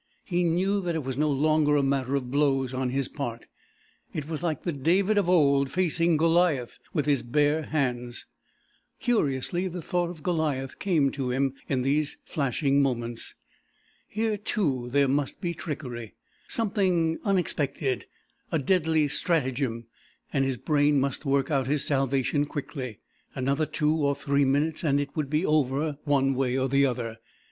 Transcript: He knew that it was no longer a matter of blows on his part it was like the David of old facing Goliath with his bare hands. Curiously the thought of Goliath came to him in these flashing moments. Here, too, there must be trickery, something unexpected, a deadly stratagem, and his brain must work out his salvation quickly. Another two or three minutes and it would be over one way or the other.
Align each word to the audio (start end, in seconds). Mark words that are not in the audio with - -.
He 0.25 0.41
knew 0.43 0.81
that 0.81 0.95
it 0.95 1.03
was 1.03 1.15
no 1.15 1.29
longer 1.29 1.75
a 1.75 1.83
matter 1.83 2.15
of 2.15 2.31
blows 2.31 2.73
on 2.73 2.89
his 2.89 3.07
part 3.07 3.45
it 4.13 4.27
was 4.27 4.41
like 4.41 4.63
the 4.63 4.71
David 4.71 5.15
of 5.15 5.29
old 5.29 5.69
facing 5.69 6.17
Goliath 6.17 6.79
with 6.91 7.05
his 7.05 7.21
bare 7.21 7.61
hands. 7.61 8.25
Curiously 8.99 9.67
the 9.67 9.79
thought 9.79 10.09
of 10.09 10.23
Goliath 10.23 10.79
came 10.79 11.11
to 11.11 11.29
him 11.29 11.53
in 11.69 11.83
these 11.83 12.17
flashing 12.25 12.81
moments. 12.81 13.35
Here, 14.07 14.37
too, 14.37 14.89
there 14.89 15.07
must 15.07 15.39
be 15.39 15.53
trickery, 15.53 16.15
something 16.47 17.19
unexpected, 17.23 18.07
a 18.51 18.57
deadly 18.57 19.07
stratagem, 19.07 19.85
and 20.33 20.43
his 20.43 20.57
brain 20.57 20.99
must 20.99 21.25
work 21.27 21.51
out 21.51 21.67
his 21.67 21.85
salvation 21.85 22.45
quickly. 22.45 23.01
Another 23.35 23.67
two 23.67 23.93
or 23.97 24.15
three 24.15 24.45
minutes 24.45 24.83
and 24.83 24.99
it 24.99 25.15
would 25.15 25.29
be 25.29 25.45
over 25.45 25.99
one 26.05 26.33
way 26.33 26.57
or 26.57 26.67
the 26.67 26.87
other. 26.87 27.17